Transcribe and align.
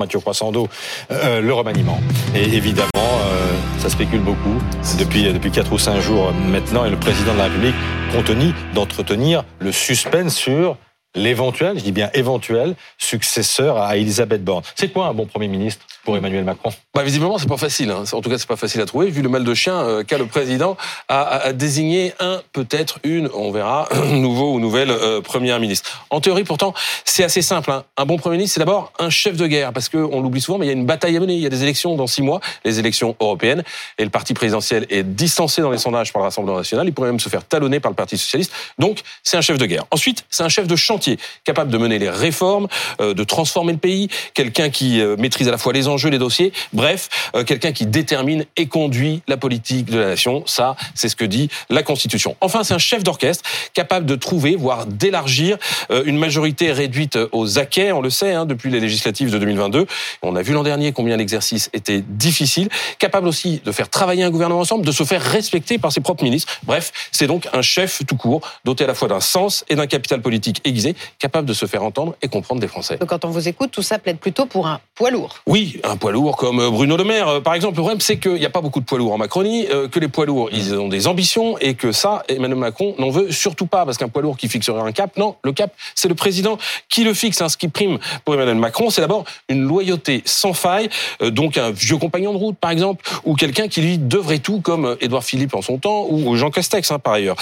Mathieu 0.00 0.18
Croissando, 0.18 0.66
euh, 1.12 1.40
le 1.40 1.54
remaniement. 1.54 2.00
Et 2.34 2.42
évidemment, 2.42 2.88
euh, 2.96 3.56
ça 3.78 3.88
spécule 3.88 4.18
beaucoup 4.18 4.60
depuis, 4.98 5.32
depuis 5.32 5.52
4 5.52 5.72
ou 5.72 5.78
5 5.78 6.00
jours 6.00 6.32
maintenant, 6.32 6.84
et 6.84 6.90
le 6.90 6.96
président 6.96 7.32
de 7.32 7.38
la 7.38 7.44
République 7.44 7.76
continue 8.10 8.52
d'entretenir 8.74 9.44
le 9.60 9.70
suspense 9.70 10.34
sur 10.34 10.76
l'éventuel, 11.14 11.78
je 11.78 11.84
dis 11.84 11.92
bien 11.92 12.10
éventuel, 12.14 12.74
successeur 12.98 13.78
à 13.78 13.96
Elisabeth 13.96 14.44
Borne. 14.44 14.62
C'est 14.74 14.92
quoi 14.92 15.06
un 15.06 15.14
bon 15.14 15.26
Premier 15.26 15.48
ministre 15.48 15.86
pour 16.04 16.16
Emmanuel 16.16 16.44
Macron? 16.44 16.70
Bah, 16.94 17.02
Visiblement, 17.02 17.38
c'est 17.38 17.48
pas 17.48 17.56
facile. 17.56 17.90
Hein. 17.90 18.04
En 18.12 18.20
tout 18.20 18.30
cas, 18.30 18.38
c'est 18.38 18.48
pas 18.48 18.56
facile 18.56 18.80
à 18.80 18.86
trouver, 18.86 19.10
vu 19.10 19.22
le 19.22 19.28
mal 19.28 19.44
de 19.44 19.54
chien 19.54 19.74
euh, 19.74 20.04
qu'a 20.04 20.18
le 20.18 20.26
président 20.26 20.76
à, 21.08 21.52
désigner 21.52 22.12
un, 22.20 22.42
peut-être 22.52 22.98
une, 23.04 23.28
on 23.34 23.50
verra, 23.50 23.88
nouveau 24.12 24.54
ou 24.54 24.60
nouvelle 24.60 24.90
euh, 24.90 25.20
première 25.20 25.60
ministre. 25.60 26.06
En 26.10 26.20
théorie, 26.20 26.44
pourtant, 26.44 26.74
c'est 27.04 27.24
assez 27.24 27.42
simple. 27.42 27.70
Hein. 27.70 27.84
Un 27.96 28.06
bon 28.06 28.16
premier 28.16 28.36
ministre, 28.36 28.54
c'est 28.54 28.60
d'abord 28.60 28.92
un 28.98 29.10
chef 29.10 29.36
de 29.36 29.46
guerre, 29.46 29.72
parce 29.72 29.88
qu'on 29.88 30.20
l'oublie 30.20 30.40
souvent, 30.40 30.58
mais 30.58 30.66
il 30.66 30.68
y 30.68 30.72
a 30.72 30.74
une 30.74 30.86
bataille 30.86 31.16
à 31.16 31.20
mener. 31.20 31.34
Il 31.34 31.40
y 31.40 31.46
a 31.46 31.50
des 31.50 31.62
élections 31.62 31.94
dans 31.96 32.06
six 32.06 32.22
mois, 32.22 32.40
les 32.64 32.78
élections 32.78 33.16
européennes, 33.20 33.62
et 33.98 34.04
le 34.04 34.10
parti 34.10 34.34
présidentiel 34.34 34.86
est 34.90 35.02
distancé 35.02 35.62
dans 35.62 35.70
les 35.70 35.78
sondages 35.78 36.12
par 36.12 36.20
le 36.20 36.24
Rassemblement 36.24 36.58
national. 36.58 36.86
Il 36.86 36.92
pourrait 36.92 37.10
même 37.10 37.20
se 37.20 37.28
faire 37.28 37.44
talonner 37.44 37.80
par 37.80 37.90
le 37.90 37.96
Parti 37.96 38.18
socialiste. 38.18 38.52
Donc, 38.78 39.02
c'est 39.22 39.36
un 39.36 39.40
chef 39.40 39.58
de 39.58 39.66
guerre. 39.66 39.84
Ensuite, 39.90 40.24
c'est 40.30 40.42
un 40.42 40.48
chef 40.48 40.66
de 40.66 40.76
chantier, 40.76 41.03
capable 41.44 41.70
de 41.70 41.78
mener 41.78 41.98
les 41.98 42.10
réformes, 42.10 42.68
euh, 43.00 43.14
de 43.14 43.24
transformer 43.24 43.72
le 43.72 43.78
pays, 43.78 44.08
quelqu'un 44.34 44.70
qui 44.70 45.02
maîtrise 45.18 45.48
à 45.48 45.50
la 45.50 45.58
fois 45.58 45.72
les 45.72 45.88
enjeux 45.88 46.10
les 46.10 46.18
dossiers. 46.18 46.52
Bref, 46.72 47.30
euh, 47.34 47.44
quelqu'un 47.44 47.72
qui 47.72 47.86
détermine 47.86 48.44
et 48.56 48.66
conduit 48.66 49.22
la 49.28 49.36
politique 49.36 49.86
de 49.86 49.98
la 49.98 50.06
nation. 50.06 50.42
Ça, 50.46 50.76
c'est 50.94 51.08
ce 51.08 51.16
que 51.16 51.24
dit 51.24 51.48
la 51.70 51.82
Constitution. 51.82 52.36
Enfin, 52.40 52.64
c'est 52.64 52.74
un 52.74 52.78
chef 52.78 53.02
d'orchestre 53.02 53.44
capable 53.74 54.06
de 54.06 54.16
trouver, 54.16 54.56
voire 54.56 54.86
d'élargir 54.86 55.58
euh, 55.90 56.02
une 56.06 56.18
majorité 56.18 56.72
réduite 56.72 57.18
aux 57.32 57.58
acquets, 57.58 57.92
on 57.92 58.00
le 58.00 58.10
sait, 58.10 58.32
hein, 58.32 58.46
depuis 58.46 58.70
les 58.70 58.80
législatives 58.80 59.30
de 59.30 59.38
2022. 59.38 59.86
On 60.22 60.36
a 60.36 60.42
vu 60.42 60.52
l'an 60.52 60.62
dernier 60.62 60.92
combien 60.92 61.16
l'exercice 61.16 61.70
était 61.72 62.02
difficile. 62.06 62.68
Capable 62.98 63.28
aussi 63.28 63.60
de 63.64 63.72
faire 63.72 63.88
travailler 63.88 64.24
un 64.24 64.30
gouvernement 64.30 64.60
ensemble, 64.60 64.84
de 64.84 64.92
se 64.92 65.04
faire 65.04 65.22
respecter 65.22 65.78
par 65.78 65.92
ses 65.92 66.00
propres 66.00 66.24
ministres. 66.24 66.52
Bref, 66.64 66.92
c'est 67.12 67.26
donc 67.26 67.48
un 67.52 67.62
chef 67.62 68.02
tout 68.06 68.16
court, 68.16 68.40
doté 68.64 68.84
à 68.84 68.86
la 68.86 68.94
fois 68.94 69.08
d'un 69.08 69.20
sens 69.20 69.64
et 69.68 69.76
d'un 69.76 69.86
capital 69.86 70.20
politique 70.20 70.60
aiguisé, 70.64 70.93
capable 71.18 71.46
de 71.48 71.54
se 71.54 71.66
faire 71.66 71.82
entendre 71.82 72.14
et 72.22 72.28
comprendre 72.28 72.60
des 72.60 72.68
Français. 72.68 72.98
Quand 73.06 73.24
on 73.24 73.30
vous 73.30 73.48
écoute, 73.48 73.70
tout 73.70 73.82
ça 73.82 73.98
plaide 73.98 74.18
plutôt 74.18 74.46
pour 74.46 74.66
un 74.66 74.80
poids 74.94 75.10
lourd. 75.10 75.36
Oui, 75.46 75.80
un 75.84 75.96
poids 75.96 76.12
lourd 76.12 76.36
comme 76.36 76.60
euh, 76.60 76.70
Bruno 76.70 76.96
Le 76.96 77.04
Maire, 77.04 77.28
euh, 77.28 77.40
par 77.40 77.54
exemple. 77.54 77.76
Le 77.76 77.82
problème, 77.82 78.00
c'est 78.00 78.18
qu'il 78.18 78.34
n'y 78.34 78.46
a 78.46 78.50
pas 78.50 78.60
beaucoup 78.60 78.80
de 78.80 78.84
poids 78.84 78.98
lourds 78.98 79.12
en 79.12 79.18
Macronie, 79.18 79.66
euh, 79.70 79.88
que 79.88 79.98
les 79.98 80.08
poids 80.08 80.26
lourds, 80.26 80.48
ils 80.52 80.74
ont 80.74 80.88
des 80.88 81.06
ambitions 81.06 81.58
et 81.58 81.74
que 81.74 81.92
ça, 81.92 82.22
Emmanuel 82.28 82.58
Macron 82.58 82.94
n'en 82.98 83.10
veut 83.10 83.30
surtout 83.32 83.66
pas, 83.66 83.84
parce 83.84 83.98
qu'un 83.98 84.08
poids 84.08 84.22
lourd 84.22 84.36
qui 84.36 84.48
fixerait 84.48 84.80
un 84.80 84.92
cap, 84.92 85.16
non, 85.16 85.36
le 85.42 85.52
cap, 85.52 85.72
c'est 85.94 86.08
le 86.08 86.14
président 86.14 86.58
qui 86.88 87.04
le 87.04 87.14
fixe. 87.14 87.40
Hein. 87.40 87.48
Ce 87.48 87.56
qui 87.56 87.68
prime 87.68 87.98
pour 88.24 88.34
Emmanuel 88.34 88.56
Macron, 88.56 88.90
c'est 88.90 89.00
d'abord 89.00 89.24
une 89.48 89.62
loyauté 89.62 90.22
sans 90.24 90.52
faille, 90.52 90.88
donc 91.20 91.58
un 91.58 91.70
vieux 91.70 91.96
compagnon 91.98 92.32
de 92.32 92.38
route, 92.38 92.56
par 92.56 92.70
exemple, 92.70 93.04
ou 93.24 93.34
quelqu'un 93.34 93.68
qui 93.68 93.80
lui 93.80 93.98
devrait 93.98 94.38
tout, 94.38 94.60
comme 94.60 94.96
Édouard 95.00 95.24
Philippe 95.24 95.54
en 95.54 95.62
son 95.62 95.78
temps, 95.78 96.06
ou 96.08 96.36
Jean 96.36 96.50
Castex, 96.50 96.90
hein, 96.90 96.98
par 96.98 97.14
ailleurs. 97.14 97.36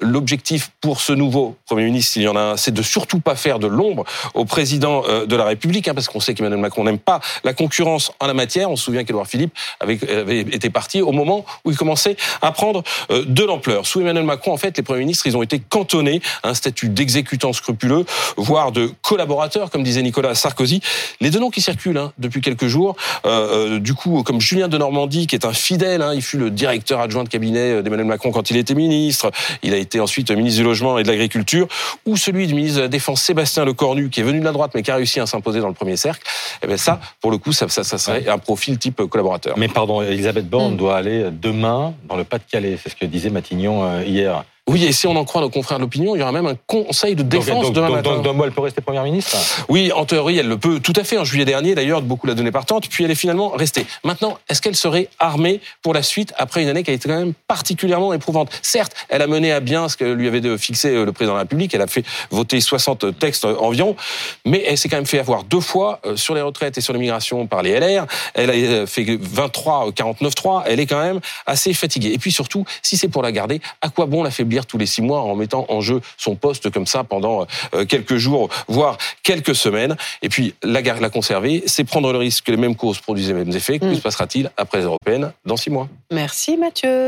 L'objectif 0.00 0.70
pour 0.80 1.00
ce 1.00 1.12
nouveau 1.12 1.56
Premier 1.66 1.84
ministre, 1.84 2.12
s'il 2.12 2.22
y 2.22 2.28
en 2.28 2.36
a 2.36 2.40
un, 2.40 2.56
c'est 2.56 2.72
de 2.72 2.82
surtout 2.88 3.20
pas 3.20 3.36
faire 3.36 3.58
de 3.58 3.66
l'ombre 3.66 4.04
au 4.34 4.44
président 4.44 5.02
de 5.02 5.36
la 5.36 5.44
République, 5.44 5.88
hein, 5.88 5.94
parce 5.94 6.08
qu'on 6.08 6.20
sait 6.20 6.34
qu'Emmanuel 6.34 6.60
Macron 6.60 6.84
n'aime 6.84 6.98
pas 6.98 7.20
la 7.44 7.52
concurrence 7.52 8.12
en 8.20 8.26
la 8.26 8.34
matière. 8.34 8.70
On 8.70 8.76
se 8.76 8.84
souvient 8.84 9.04
qu'Edouard 9.04 9.26
Philippe 9.26 9.52
avait, 9.80 9.98
été 10.40 10.70
parti 10.70 11.02
au 11.02 11.12
moment 11.12 11.44
où 11.64 11.70
il 11.70 11.76
commençait 11.76 12.16
à 12.42 12.52
prendre 12.52 12.82
euh, 13.10 13.24
de 13.26 13.44
l'ampleur. 13.44 13.86
Sous 13.86 14.00
Emmanuel 14.00 14.24
Macron, 14.24 14.52
en 14.52 14.56
fait, 14.56 14.76
les 14.76 14.82
premiers 14.82 15.00
ministres, 15.00 15.26
ils 15.26 15.36
ont 15.36 15.42
été 15.42 15.58
cantonnés 15.58 16.20
à 16.42 16.50
un 16.50 16.54
statut 16.54 16.88
d'exécutant 16.88 17.52
scrupuleux, 17.52 18.04
voire 18.36 18.72
de 18.72 18.90
collaborateur, 19.02 19.70
comme 19.70 19.82
disait 19.82 20.02
Nicolas 20.02 20.34
Sarkozy. 20.34 20.80
Les 21.20 21.30
deux 21.30 21.40
noms 21.40 21.50
qui 21.50 21.60
circulent 21.60 21.98
hein, 21.98 22.12
depuis 22.18 22.40
quelques 22.40 22.66
jours, 22.66 22.96
euh, 23.26 23.76
euh, 23.76 23.78
du 23.78 23.94
coup, 23.94 24.22
comme 24.22 24.40
Julien 24.40 24.68
de 24.68 24.78
Normandie, 24.78 25.26
qui 25.26 25.34
est 25.34 25.44
un 25.44 25.52
fidèle, 25.52 26.02
hein, 26.02 26.12
il 26.14 26.22
fut 26.22 26.38
le 26.38 26.50
directeur 26.50 27.00
adjoint 27.00 27.24
de 27.24 27.28
cabinet 27.28 27.82
d'Emmanuel 27.82 28.06
Macron 28.06 28.30
quand 28.30 28.50
il 28.50 28.56
était 28.56 28.74
ministre. 28.74 29.30
Il 29.62 29.74
a 29.74 29.76
été 29.76 30.00
ensuite 30.00 30.30
ministre 30.30 30.60
du 30.60 30.64
Logement 30.64 30.98
et 30.98 31.02
de 31.02 31.08
l'Agriculture, 31.08 31.68
ou 32.06 32.16
celui 32.16 32.46
ministre 32.52 32.76
de 32.76 32.77
la 32.77 32.77
Défense 32.86 33.22
Sébastien 33.22 33.64
Lecornu, 33.64 34.10
qui 34.10 34.20
est 34.20 34.24
venu 34.24 34.40
de 34.40 34.44
la 34.44 34.52
droite 34.52 34.72
mais 34.74 34.82
qui 34.82 34.90
a 34.90 34.96
réussi 34.96 35.20
à 35.20 35.26
s'imposer 35.26 35.60
dans 35.60 35.68
le 35.68 35.74
premier 35.74 35.96
cercle. 35.96 36.22
Eh 36.62 36.66
bien 36.66 36.76
ça, 36.76 37.00
pour 37.20 37.30
le 37.30 37.38
coup, 37.38 37.52
ça, 37.52 37.68
ça, 37.68 37.84
ça 37.84 37.98
serait 37.98 38.28
un 38.28 38.38
profil 38.38 38.78
type 38.78 39.02
collaborateur. 39.04 39.58
Mais 39.58 39.68
pardon, 39.68 40.02
Elisabeth 40.02 40.48
Borne 40.48 40.74
mm. 40.74 40.76
doit 40.76 40.96
aller 40.96 41.28
demain 41.30 41.94
dans 42.08 42.16
le 42.16 42.24
Pas-de-Calais. 42.24 42.78
C'est 42.82 42.90
ce 42.90 42.96
que 42.96 43.06
disait 43.06 43.30
Matignon 43.30 43.84
euh, 43.84 44.04
hier. 44.04 44.44
Oui, 44.68 44.84
et 44.84 44.92
si 44.92 45.06
on 45.06 45.16
en 45.16 45.24
croit 45.24 45.40
nos 45.40 45.48
confrères 45.48 45.78
de 45.78 45.84
l'opinion, 45.84 46.14
il 46.14 46.18
y 46.18 46.22
aura 46.22 46.30
même 46.30 46.46
un 46.46 46.56
conseil 46.66 47.14
de 47.14 47.22
défense 47.22 47.66
donc, 47.66 47.74
demain 47.74 47.88
matin. 47.88 48.18
Donc, 48.18 48.36
elle 48.44 48.52
peut 48.52 48.60
rester 48.60 48.82
première 48.82 49.02
ministre 49.02 49.36
Oui, 49.70 49.90
en 49.92 50.04
théorie, 50.04 50.38
elle 50.38 50.48
le 50.48 50.58
peut 50.58 50.78
tout 50.78 50.92
à 50.94 51.04
fait. 51.04 51.16
En 51.16 51.24
juillet 51.24 51.46
dernier, 51.46 51.74
d'ailleurs, 51.74 52.02
beaucoup 52.02 52.26
la 52.26 52.34
donné 52.34 52.52
partante, 52.52 52.86
puis 52.88 53.02
elle 53.02 53.10
est 53.10 53.14
finalement 53.14 53.48
restée. 53.48 53.86
Maintenant, 54.04 54.38
est-ce 54.48 54.60
qu'elle 54.60 54.76
serait 54.76 55.08
armée 55.18 55.60
pour 55.80 55.94
la 55.94 56.02
suite 56.02 56.34
après 56.36 56.62
une 56.62 56.68
année 56.68 56.82
qui 56.82 56.90
a 56.90 56.94
été 56.94 57.08
quand 57.08 57.18
même 57.18 57.32
particulièrement 57.46 58.12
éprouvante? 58.12 58.50
Certes, 58.60 58.92
elle 59.08 59.22
a 59.22 59.26
mené 59.26 59.52
à 59.52 59.60
bien 59.60 59.88
ce 59.88 59.96
que 59.96 60.04
lui 60.04 60.28
avait 60.28 60.58
fixé 60.58 60.94
euh, 60.94 61.06
le 61.06 61.12
président 61.12 61.32
de 61.32 61.38
la 61.38 61.42
République. 61.44 61.74
Elle 61.74 61.82
a 61.82 61.86
fait 61.86 62.04
voter 62.30 62.60
60 62.60 63.18
textes 63.18 63.46
environ, 63.46 63.96
mais 64.44 64.62
elle 64.66 64.76
s'est 64.76 64.90
quand 64.90 64.96
même 64.96 65.06
fait 65.06 65.18
avoir 65.18 65.44
deux 65.44 65.60
fois 65.60 66.00
euh, 66.04 66.16
sur 66.16 66.34
les 66.34 66.42
retraites 66.42 66.76
et 66.76 66.82
sur 66.82 66.92
l'immigration 66.92 67.46
par 67.46 67.62
les 67.62 67.80
LR. 67.80 68.06
Elle 68.34 68.50
a 68.50 68.52
euh, 68.52 68.86
fait 68.86 69.18
23, 69.18 69.92
49-3. 69.92 70.64
Elle 70.66 70.80
est 70.80 70.86
quand 70.86 71.02
même 71.02 71.20
assez 71.46 71.72
fatiguée. 71.72 72.12
Et 72.12 72.18
puis 72.18 72.32
surtout, 72.32 72.66
si 72.82 72.98
c'est 72.98 73.08
pour 73.08 73.22
la 73.22 73.32
garder, 73.32 73.62
à 73.80 73.88
quoi 73.88 74.04
bon 74.04 74.22
l'affaiblir 74.22 74.57
tous 74.66 74.78
les 74.78 74.86
six 74.86 75.02
mois 75.02 75.20
en 75.20 75.34
mettant 75.34 75.66
en 75.68 75.80
jeu 75.80 76.00
son 76.16 76.34
poste 76.36 76.70
comme 76.70 76.86
ça 76.86 77.04
pendant 77.04 77.46
euh, 77.74 77.84
quelques 77.84 78.16
jours, 78.16 78.48
voire 78.68 78.98
quelques 79.22 79.54
semaines. 79.54 79.96
Et 80.22 80.28
puis 80.28 80.54
la, 80.62 80.80
la 80.80 81.10
conserver, 81.10 81.62
c'est 81.66 81.84
prendre 81.84 82.12
le 82.12 82.18
risque 82.18 82.44
que 82.44 82.50
les 82.50 82.56
mêmes 82.56 82.76
causes 82.76 83.00
produisent 83.00 83.28
les 83.28 83.34
mêmes 83.34 83.54
effets. 83.54 83.78
Que 83.78 83.86
mm. 83.86 83.94
se 83.96 84.00
passera-t-il 84.00 84.50
après 84.56 84.78
les 84.78 84.84
européennes 84.84 85.32
dans 85.44 85.56
six 85.56 85.70
mois? 85.70 85.88
Merci 86.10 86.56
Mathieu. 86.56 87.06